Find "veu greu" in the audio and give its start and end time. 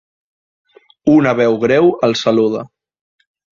1.41-1.93